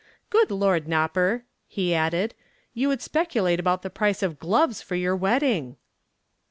"Good 0.31 0.49
Lord, 0.49 0.87
Nopper," 0.87 1.43
he 1.67 1.93
added, 1.93 2.33
"you 2.73 2.87
would 2.87 3.03
speculate 3.03 3.59
about 3.59 3.83
the 3.83 3.91
price 3.91 4.23
of 4.23 4.39
gloves 4.39 4.81
for 4.81 4.95
your 4.95 5.15
wedding." 5.15 5.75